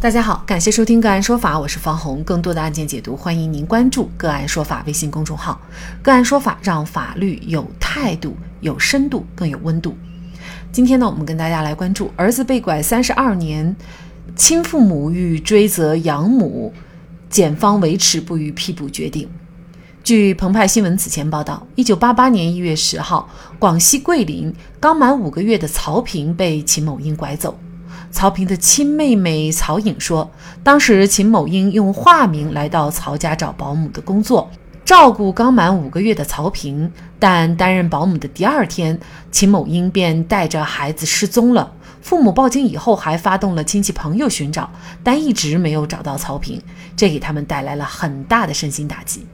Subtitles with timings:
[0.00, 2.22] 大家好，感谢收听个案说法，我是方红。
[2.22, 5.60] 更多的案件解读，欢迎您关注个案说法微信公众号。
[6.02, 9.98] 个案说法让法律有态度、有深度、更有温度。
[10.70, 13.74] 今天呢，我们跟大家来关注儿子被拐三十二年，
[14.36, 16.72] 亲父母欲追责养母，
[17.28, 19.28] 检方维持不予批捕决定。
[20.04, 23.28] 据澎湃新闻此前报道，一九八八年一月十号，
[23.58, 27.58] 广西桂林刚满五个月的曹平被秦某英拐走。
[28.10, 30.30] 曹平的亲妹妹曹颖说，
[30.62, 34.50] 当时秦某英用化名来到曹家找保姆的工作，
[34.84, 36.90] 照顾刚满五个月的曹平。
[37.20, 38.98] 但担任保姆的第二天，
[39.30, 41.72] 秦某英便带着孩子失踪了。
[42.00, 44.70] 父母报警以后，还发动了亲戚朋友寻找，
[45.02, 46.62] 但一直没有找到曹平，
[46.96, 49.26] 这给他们带来了很大的身心打击。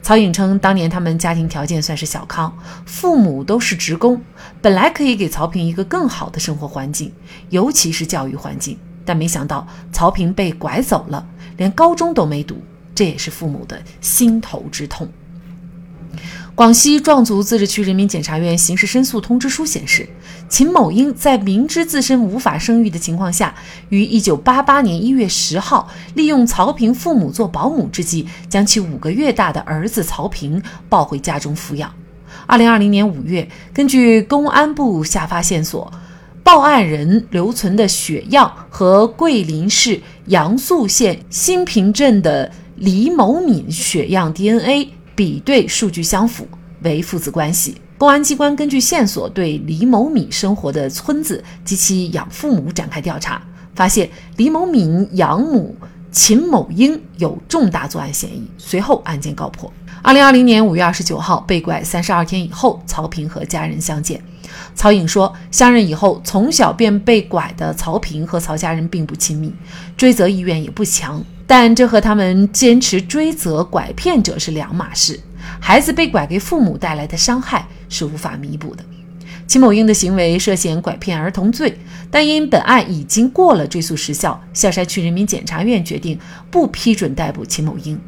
[0.00, 2.56] 曹颖称，当年他们家庭条件算是小康，
[2.86, 4.22] 父母都是职工，
[4.64, 7.12] 本来可以给曹平一个更好的生活环境，
[7.50, 8.78] 尤其是教育环境。
[9.04, 11.26] 但没想到曹平被拐走了，
[11.58, 12.62] 连高中都没读，
[12.94, 15.06] 这也是父母的心头之痛。
[16.54, 20.08] 广西壮族自治区人民检察院刑事申诉通知书显示，
[20.48, 23.54] 秦某英在明知自身无法生育的情况下，
[23.90, 31.94] 于1988年1月10号利用曹平父母做保姆之际，将其五个月大的儿子曹平抱回家中抚养。
[32.54, 35.92] 2020年5月，根据公安部下发线索，
[36.44, 44.90] 报案人留存的血样和桂林市阳朔县新平镇的李某敏血样 DNA。
[45.16, 46.46] 比对数据相符，
[46.82, 47.76] 为父子关系。
[47.96, 53.40] 公安机关根据线索对李某敏生活的村子及其养父母展开调查，
[53.76, 55.76] 发现李某敏养母
[56.10, 58.42] 秦某英有重大作案嫌疑。
[58.58, 59.72] 随后案件告破。
[60.04, 64.22] 二零二零年五月二十九号被拐三十二天以后，曹平和家人相见。
[64.74, 69.50] 曹颖说，相认以后，从小便被拐的曹平和曹家人并不亲密，
[69.96, 71.24] 追责意愿也不强。
[71.46, 75.18] 但这和他们坚持追责拐骗者是两码事。
[75.58, 78.84] 孩子被拐给父母带来的伤害是无法弥补的。
[79.46, 81.78] 秦某英的行为涉嫌拐骗儿童罪，
[82.10, 86.18] 但因本案已经过了追诉时效，下山区人民检察院决定
[86.50, 87.98] 不批准逮捕秦某英。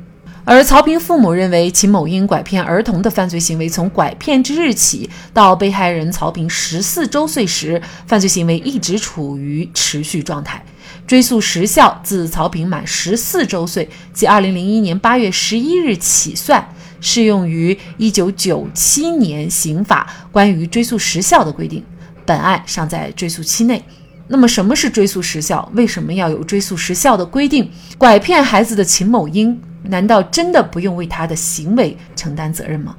[0.49, 10.65] 而曹平父母认为，秦某英拐骗儿童的犯罪行为从拐骗之日起到被害人曹平十四周岁时，犯罪行为一直处于持续状态。
[11.05, 16.65] 追诉时效自曹平满十四周岁，即二零零一年八月十一日起算，
[17.01, 21.83] 适用于一九九七年刑法关于追诉时效的规定。
[22.25, 23.83] 本案尚在追诉期内。
[24.29, 25.69] 那么，什么是追诉时效？
[25.75, 27.69] 为什么要有追诉时效的规定？
[27.99, 32.97] 拐骗孩子的秦某英，难道真的不用为他的行为承担责任吗？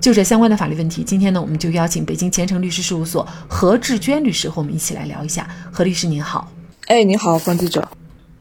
[0.00, 5.46] 就这相关的法律问题，今天呢，我们就邀请北京前程律师事务所何志娟律师和我们一起来聊一下。
[5.70, 6.50] 何律师您好。
[6.86, 7.86] 哎，你好，方记者。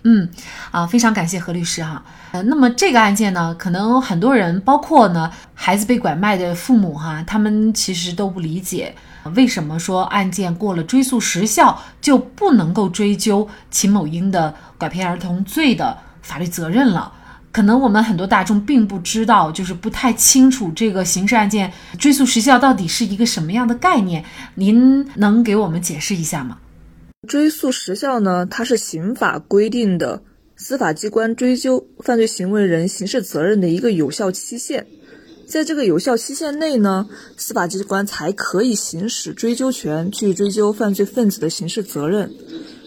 [0.03, 0.29] 嗯，
[0.71, 2.01] 啊，非常感谢何律师哈。
[2.31, 8.95] 呃，那么这个案件呢，可能很多人，包括呢孩子被拐卖的父母哈，他们其实都不理解，
[9.35, 17.11] 为什么说案件过了追诉时效就不能够追究秦某英的拐骗儿童罪的法律责任了？
[17.51, 24.23] 可能我们很多大众并不知道，就是不太清楚这个刑事案件追诉时效到底是一个什么样的概念，
[24.55, 26.59] 您能给我们解释一下吗？
[27.27, 28.45] 追诉时效呢？
[28.45, 30.21] 它是刑法规定的
[30.55, 34.85] 司法机关追究犯罪行为人刑事责任的一个有效期限。
[35.47, 42.31] 在这个有效期限内呢，司法机关才可以行使追究权去追究犯罪分子的刑事责任。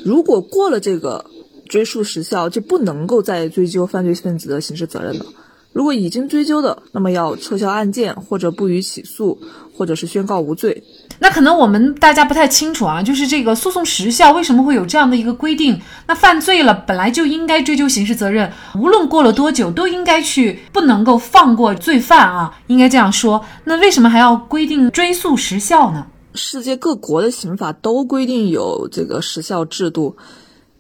[0.05, 1.27] 如果过了这个
[1.73, 5.25] 追诉时效，就不能够再追究犯罪分子的刑事责任了。
[5.73, 9.41] 如果已经追究的，那么要撤销案件，或者不予起诉，
[9.75, 10.85] 或者是宣告无罪。
[11.19, 15.81] 那可能我们大家不太清楚啊，就是这个诉讼时效为什么会有这样的一个规定？
[16.07, 23.43] 那犯罪了本来就应该追究刑事责任，无论过了多久都应该去，不能够放过罪犯啊，应该这样说。
[23.65, 26.07] 那为什么还要规定追诉时效呢？
[26.35, 30.17] 世界各国的刑法都规定有这个时效制度，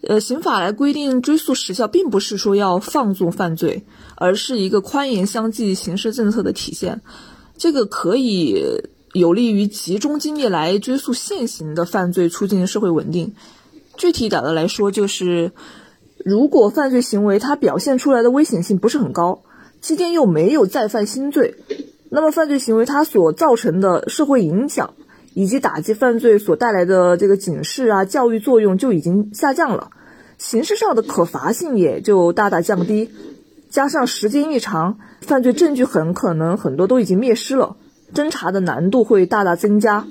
[0.07, 3.85] 呃，刑法来规定追诉时效，并不是说要放纵犯罪，
[4.17, 7.01] 而是一个宽严相济刑事政策的体现。
[7.57, 8.63] 这个可以。
[9.15, 13.35] 有利于集中精力来追诉现行的犯罪，促进社会稳定。
[13.99, 15.53] 具体点的来说，就是
[16.25, 19.43] 如果犯罪行为它表现出来的危险性不是很高，
[19.83, 21.57] 期间又没有再犯新罪，
[22.09, 24.95] 那么犯罪行为它所造成的社会影响
[25.35, 29.91] 以及打击犯罪所带来的这个警示啊、教育作用就已经下降了，
[30.39, 33.11] 刑事上的可罚性也就大大降低。
[33.71, 37.77] 加上时间一长，犯罪证据很可能很多都已经灭失了。
[38.15, 40.07] 侦查的难度会大大增加，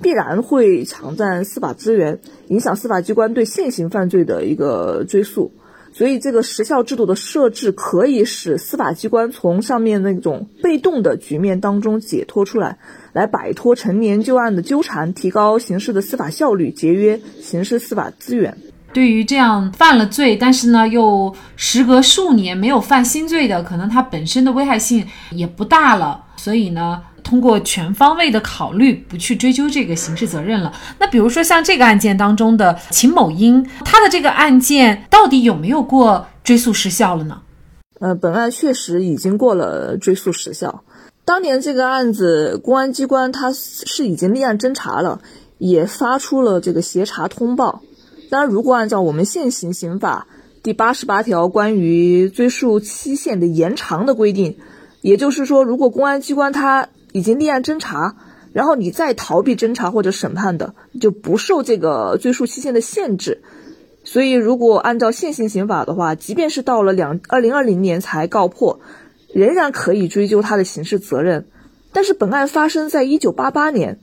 [0.00, 5.52] 必然会抢占司法资源，影响司法机关对现行犯罪的一个追诉。
[5.92, 12.78] 所以这个时效制度的设置可以使司法机关从上面那种被动的局面当中解脱出来，
[13.12, 18.56] 来摆脱陈年旧案的纠缠，提高刑事的司法效率，节约刑事司法资源。
[18.92, 27.02] 对于这样犯了罪，但是呢又时隔数年没有犯新罪的，可能他本身的危害性也不大了，所以呢。
[27.24, 30.72] 通过全方位的考虑，不去追究这个刑事责任了。
[30.98, 37.40] 那比如说像这个案件当中的秦某英，他的这个案件到底有没有过追诉时效了呢？
[38.00, 40.82] 呃，本案确实已经过了追诉时效。
[41.24, 45.20] 当年这个案子，公安机关他是已经立案侦查了，
[45.58, 47.80] 也发出了这个协查通报。
[48.32, 50.26] 当然，如果按照我们现行刑法
[50.62, 54.56] 第八十八条关于追诉期限的延长的规定，
[55.02, 58.16] 也就是说，如果公安机关他已经立案侦查，
[58.54, 63.42] 然后你再逃避侦查或者审判的，就不受这个追诉期限的限制。
[64.02, 68.80] 所以，如果按照现行刑法的话，即便是到了两二零二零年才告破，
[69.34, 71.48] 仍然可以追究他的刑事责任。
[71.92, 73.98] 但是，本案发生在一九八八年，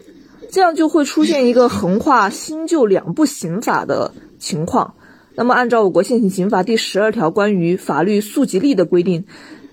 [0.52, 4.96] 这样就会出现一个横跨新旧两部刑法的情况。
[5.36, 9.26] 那么，按照我国现行刑法第十二条关于法律溯及力的规定。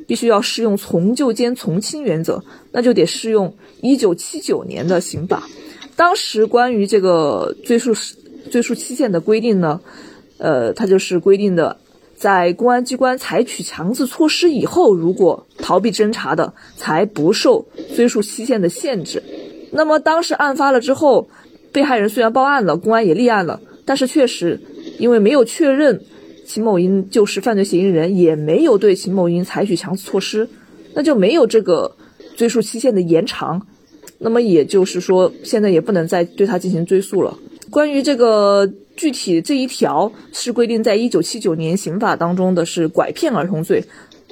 [0.09, 5.43] 必须要适用从旧兼从轻原则，那就得适用一九七九年的刑法。
[5.97, 8.15] 当时关于这个追诉时
[8.49, 9.81] 追诉期限的规定呢，
[10.39, 11.77] 呃，它就是规定的，
[12.15, 19.21] 在公安机关采取强制措施以后，如果逃避侦查的，才不受追诉期限的限制。
[19.77, 21.29] 那么当时案发了之后，
[21.71, 24.59] 被害人虽然报案了，公安也立案了，但是确实
[24.99, 26.01] 因为没有确认。
[26.49, 30.49] 秦某英就是犯罪嫌疑人，也没有对秦某英采取强制措施，
[30.95, 31.97] 那就没有这个
[32.37, 33.67] 追诉期限的延长，
[34.19, 37.37] 那么也就是说，现在也不能再对他进行追诉了。
[37.69, 38.65] 关于这个
[38.95, 43.83] 具体这一条是规定在一九七九年刑法当中的是拐骗儿童罪，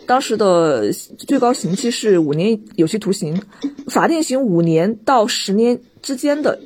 [0.07, 3.41] 当时的最高刑期是五年有期徒刑，
[3.89, 6.59] 法定刑五年到十年之间的，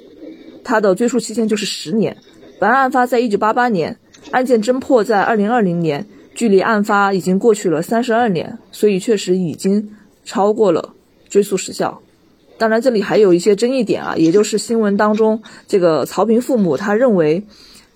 [0.64, 2.16] 他的追诉期限就是十年。
[2.58, 3.98] 本案案发在一九八八年。
[4.32, 6.04] 案件侦破在二零二零年，
[6.34, 9.90] 距离案发已经过去了三十二年，所以确实已经
[10.24, 10.92] 超过了
[11.30, 12.02] 追诉时效。
[12.58, 17.42] 当然，这里还有一些争议点啊，也就是新闻当中这个曹平父母他认为，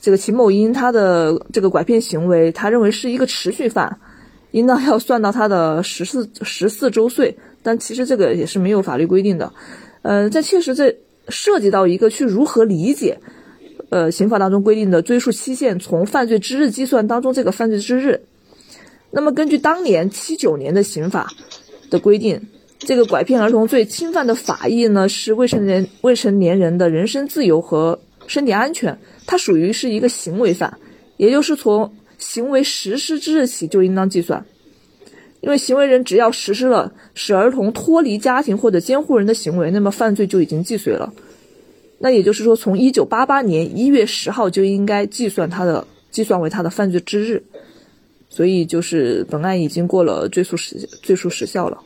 [0.00, 3.98] 这个秦某英他的这个拐骗行为，他认为是一个持续犯，
[4.52, 9.52] 应当要算到他的十四十四周岁，但其实这个也是没有法律规定的。
[10.02, 10.96] 呃，这确实这
[11.28, 13.19] 涉及到一个去如何理解。
[13.90, 18.22] 呃，刑法当中规定的追诉期限从犯罪之日计算当中，这个犯罪之日。
[19.10, 21.28] 那么根据当年七九年的刑法
[21.90, 22.40] 的规定，
[22.78, 30.78] 这个拐骗儿童罪侵犯的法益呢是未成年未成年人的人身自由和身体安全，它属于是一个行为犯，
[31.19, 34.44] 也就是从行为实施之日起就应当计算，
[35.40, 41.12] 因为行为人只要实施了使儿童脱离家庭或者监护人的行为，那么犯罪就已经既遂了。
[41.98, 47.42] 那也就是说，从一九八八年一月十号就应该计算他的计算为他的犯罪之日，
[48.28, 51.78] 所以就是本案已经过了追诉时追诉时效了。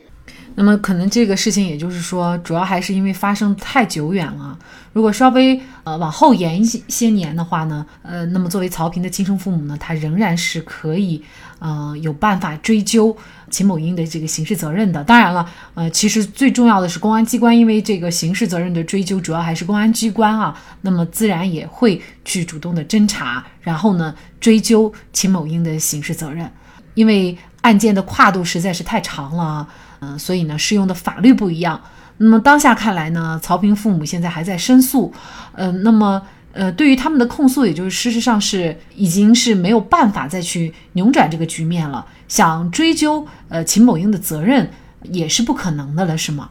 [0.59, 4.57] 那么可能这个事情，也就是说，主要还是因为发生太久远了。
[4.91, 11.23] 如果稍微呃往后延一些些年的话呢，呃，那么作为曹平的亲生父母呢，他仍然是可以
[11.59, 13.15] 呃有办法追究
[13.51, 15.03] 秦某英的这个刑事责任的。
[15.03, 26.51] 当然了，呃，其实最重要的是公安机关，因为这个刑事责任的追究主要还是公安机关啊，那么自然也会去主动的侦查，然后呢追究秦某英的刑事责任，
[26.95, 29.67] 因为案件的跨度实在是太长了啊。
[29.99, 31.81] 嗯，所以呢，适用的法律不一样。
[32.17, 35.13] 那么当下看来呢，曹平父母现在还在申诉。
[35.53, 36.21] 嗯，那么
[36.53, 42.05] 呃，对于他们的控诉，也就是事实上是已经是没有办法再去扭转这个局面了。
[42.27, 44.67] 想追究呃秦某英的责任
[45.11, 46.49] 也是不可能的了，是吗？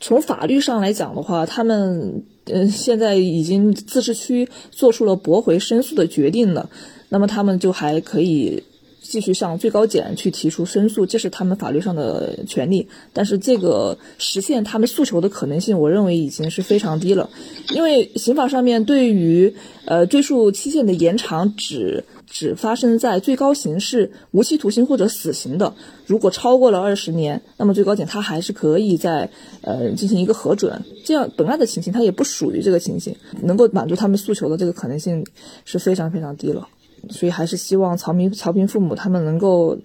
[0.00, 6.68] 从法律上来讲的话，他们呃现在已经自治区做出了驳回申诉的决定了，
[7.08, 8.62] 那么他们就还可以。
[9.06, 12.88] 继续向最高检去提出申诉，这是他们法律上的权利。
[13.12, 17.30] 但是这个实现他们诉求的可能性，我认为已经是非常低了。
[17.70, 19.54] 因为刑法上面对于
[19.86, 25.74] 呃追诉期限的延长，只只发生在最高刑是无期徒刑或者死刑的。
[26.06, 29.30] 如果超过了二十年，那么最高检他还是可以在
[29.62, 30.84] 呃进行一个核准。
[31.04, 35.24] 这样本案的情形，它也不属于这个情形，能够满足他们诉求的这个可能性
[35.64, 36.68] 是非常非常低了。
[37.08, 39.78] 所以还是希望曹明、曹平父母他们能够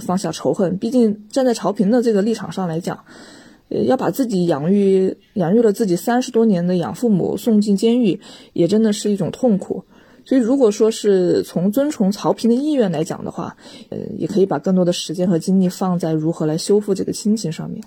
[0.00, 0.76] 放下仇恨。
[0.78, 3.04] 毕竟站在曹平的这个立场上来讲，
[3.68, 8.20] 呃，要把自己养育、养育了自己三十多年的养父母送进监狱，
[8.52, 9.84] 也真的是一种痛苦。
[10.26, 13.56] 所以，如果说是从遵从曹平的意愿来讲的话，
[13.90, 17.84] 呃，也可以把更多的时间和精力放在如何来修复这个亲情上面。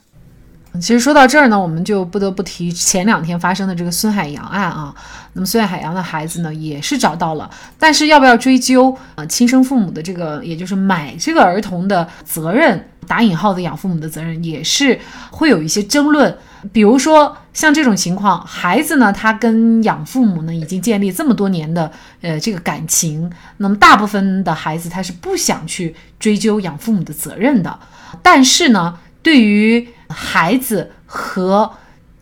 [0.79, 4.93] 其实说到这儿呢，我们就不得不提前两天发生的这个孙海洋案啊。
[5.33, 16.35] 那么孙海洋的孩子呢，也是找到了，但是要不要追究啊亲生父母的这个，也就是买这个儿童的责任，打引号的养父母的责任，也是会有一些争论。
[16.73, 21.91] 比如说像这种情况，孩子呢，他跟养父母呢已经建立这么多年的
[22.21, 27.79] 呃这个感情，那么大部分的孩子他是不想去追究养父母的责任的。
[28.23, 31.69] 但是呢，对于孩子和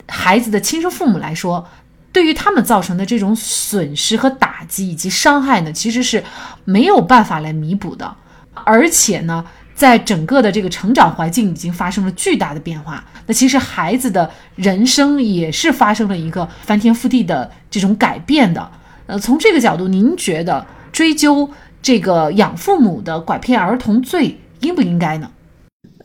[0.08, 1.70] 孩子的亲生父母来说，
[2.12, 6.24] 对于他们造成的这种损失和打击以及伤害呢，其实是
[6.64, 8.16] 没有办法来弥补的，
[8.54, 9.46] 而且呢。
[9.76, 18.72] 在整个的这个成长环境已经发生了巨大的变化，那其实孩子的人生也是发生了一个翻天覆地的这种改变的。
[19.06, 25.30] 呃，从这个角度，您觉得追究这个养父母的拐骗儿童罪应不应该呢？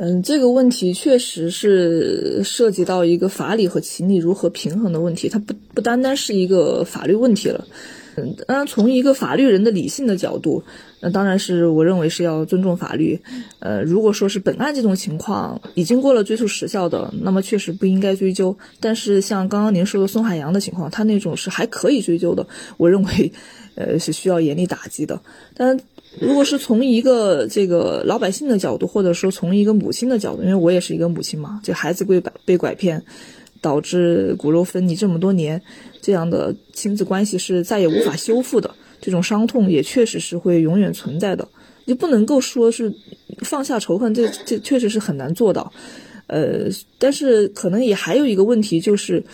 [0.02, 7.66] 嗯，这个问题确实是涉及到一个法理和情理如何平衡的问题，它不不单单是一个法律问题了。
[8.16, 10.64] 嗯，当然从一个法律人的理性的角度。
[11.02, 13.19] 那当然是我认为是要尊重法律，
[13.59, 18.54] 呃，如果说是本案这种情况已经过了追诉时效的，那么确实不应该追究。
[18.80, 23.33] 但是像刚刚您说的孙海洋的情况，他那种是还可以追究的，我认为，
[23.76, 25.19] 呃，是需要严厉打击的。
[25.54, 25.78] 但
[26.19, 33.02] 如果是从一个这个老百姓的角度，或者说从一个母亲的角度，因为我也是一个母亲嘛，这孩子被拐被拐骗，
[33.61, 35.61] 导致骨肉分离这么多年，
[36.02, 38.69] 这样的亲子关系是再也无法修复的。
[39.00, 41.49] 这种伤痛也确实是会永远存在的，
[41.87, 42.93] 就不能够说是
[43.38, 45.73] 放下仇恨，这这确实是很难做到。
[46.26, 49.25] 呃，但是可能也还有一个问题，就是，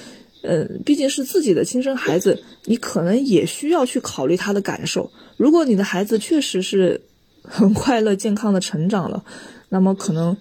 [0.46, 5.10] 嗯，毕竟是自己的亲生孩子，你可能也需要去考虑他的感受。
[5.36, 7.00] 如果你的孩子确实是
[7.42, 9.24] 很快乐、健康的成长了，
[9.68, 10.36] 那么可能，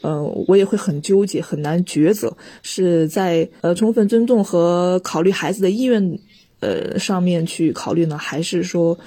[0.00, 6.18] 呃，我也会很纠结，很难抉择，是在呃充分尊重和考虑孩子的意愿。
[6.60, 8.98] 呃，上面去考虑呢，还是说，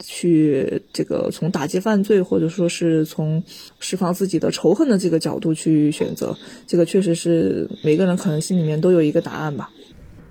[0.00, 3.42] 去这个从打击犯罪，或者说是从
[3.78, 9.70] 释放自己的仇恨的这个角度去选择，这个确实是每个人可能心里面都有一个答案吧。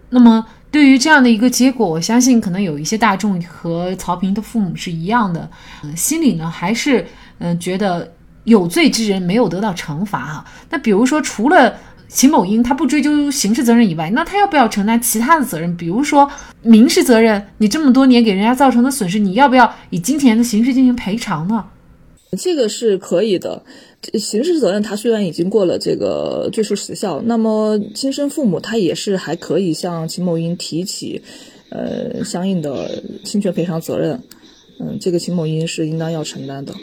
[0.10, 5.48] 那么，对于这样的一个结果，我相信可能有一些大众和曹平的父母是一样的，
[5.84, 7.06] 嗯，心里呢还是
[7.38, 8.12] 嗯觉得
[8.46, 10.46] 有罪之人没有得到惩罚哈。
[10.70, 11.78] 那比如说，除了
[12.10, 15.78] 秦某英他不追究刑事责任以外，那他要不要承担其他的责任？
[15.78, 16.30] 比如说
[16.64, 21.64] 民事责任，你这么多年给人家造成的损失，你要不要以金钱的形式进行赔偿呢？
[22.38, 23.64] 这个是可以的。
[24.14, 31.22] 刑事责任他虽然已经过了这个追诉时效，那么亲生父母他也是还可以向秦某英提起，
[31.70, 34.20] 呃，相应的侵权赔偿责任。
[34.80, 36.74] 嗯，这个秦某英是应当要承担的。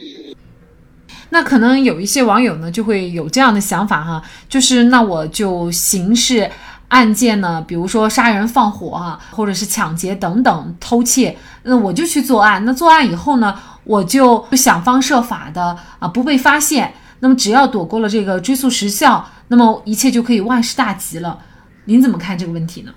[1.31, 6.51] 那可能有一些网友呢，就会有这样的想法哈，就是那我就刑事
[6.89, 12.65] 案件呢，比如说杀人放火啊，或者是抢劫等等偷窃，那我就去作案。
[12.65, 16.95] 那作案以后呢，我就想方设法的啊，不被发现。
[17.21, 21.39] 那么只要躲过了这个追诉时效，那么一切就可以万事大吉了。
[21.87, 22.93] 您怎么看这个问题呢？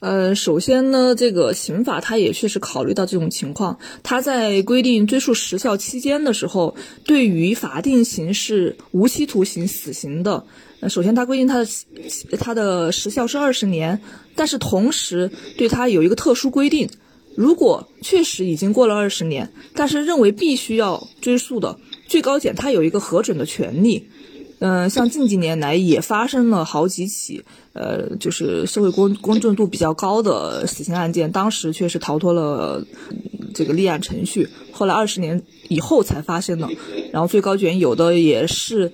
[0.00, 10.42] 呃，首先呢，这个刑法它也确实考虑到这种情况，它在规定追诉时效期间的时候，对于法定刑是无期徒刑、死刑的，
[10.80, 11.66] 呃，首先它规定它的
[12.38, 14.00] 它的时效是二十年，
[14.34, 16.88] 但是同时对它有一个特殊规定，
[17.36, 21.78] 如果确实已经过了二十年，但是认为必须要追诉的，
[22.08, 24.08] 最高检它有一个核准的权利。
[24.60, 32.86] 嗯，像近几年来也发生了好几起，呃，就是社会公公正度比较高的死刑案件，当时确实逃脱了
[33.52, 36.68] 这个立案程序，后来二十年以后才发生的，
[37.12, 38.92] 然后最高检有的也是。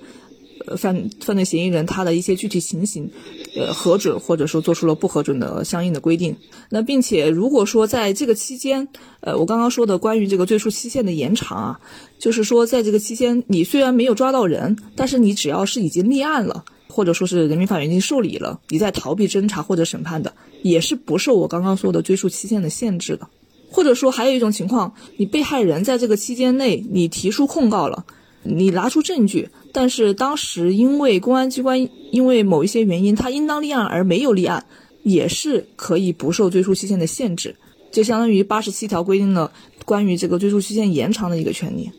[0.75, 3.09] 犯犯罪嫌疑人他的一些具体情形，
[3.57, 6.35] 呃，核准或者说做出了不核准的相应的规定。
[6.69, 8.87] 那并且如果说在这个期间，
[9.21, 11.79] 呃，我刚刚说的关于这个追诉期限的延长啊，
[12.19, 23.27] 就是说在这个期间，你虽然没有抓到人，但是你只要是已经立案了，或者说是人民法院已经受理了，你在逃避侦查或者审判的，也是不受我刚刚说的追诉期限的限制的。
[23.69, 28.05] 或者说还有一种情况，你被害人在这个期间内你提出控告了。
[28.47, 34.65] 你拿出证据，但是当时因为公安机关因为某一些原因，他应当立案而没有立案，
[35.03, 37.55] 也是可以不受追诉期限的限制，
[37.91, 39.51] 就相当于八十七条规定了
[39.85, 41.91] 关于这个追诉期限延长的一个权利。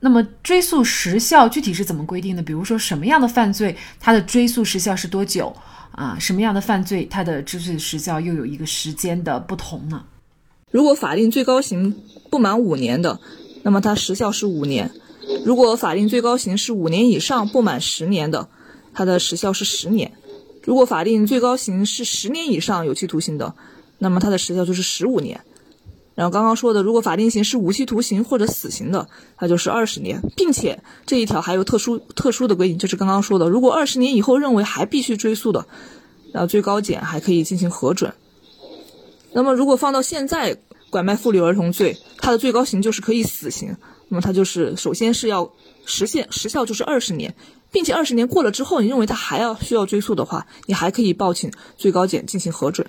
[0.00, 2.42] 那么追诉时效具体是怎么规定的？
[2.42, 5.54] 比如说什么样的犯罪，它的追诉时效是多久
[5.92, 6.16] 啊？
[6.18, 10.02] 什么样的犯罪，它的追诉时效又有一个时间的不同呢？
[10.72, 11.94] 如果法定最高刑
[12.30, 13.20] 不满五年的，
[13.62, 14.88] 那么它时效是五年；
[15.44, 18.48] 如果法定最高刑是五年以上不满十年的，
[18.94, 20.10] 它的时效是十年；
[20.62, 23.54] 如果法定最高刑是十年以上有期徒刑的，
[23.98, 25.40] 那么它的时效就是十五年。
[26.14, 35.66] 然后刚刚说的，如果法定刑是无期徒刑或者死刑的，它就是二十年，并且这一条还有特殊特殊的规定，就是刚刚说的，如果二十年以后认为还必须追诉的，
[36.32, 38.12] 然后最高检还可以进行核准。
[39.32, 40.58] 那么如果放到现在，
[40.90, 43.76] 拐卖妇女儿童罪，它的最高刑就是可以死刑。
[44.08, 45.50] 那么它就是首先是要
[45.84, 47.34] 实现时效就是二十年，
[47.70, 52.86] 并且二十年过了之后，你认为他还要需要追诉的话，你还可以报请最高检进行核准。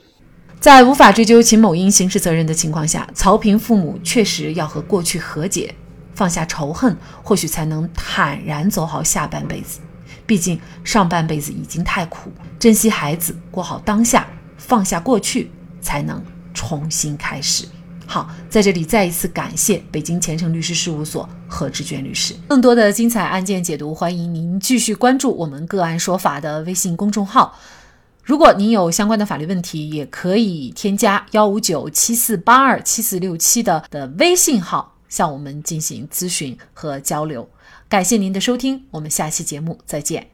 [0.59, 5.73] 在无法追究秦某英刑事责任的情况下，曹平父母确实要和过去和解，
[6.13, 9.79] 放下仇恨，或许才能坦然走好下半辈子。
[10.25, 16.23] 毕竟上半辈子已经太苦，珍惜孩子，过好当下，放下过去，才能
[16.53, 17.65] 重新开始。
[18.05, 22.36] 好，在这里再一次感谢北京前程律师事务所何志娟律师。
[22.48, 27.57] 更多的精彩案件解读，欢迎您继续关注我们个案说法的微信公众号。
[28.24, 37.50] 如果您有相关的法律问题，也可以添加幺五九七四八二七四六七的的微信号向我们进行咨询和交流。
[37.89, 40.32] 感谢您的收听，我们下期节目再见。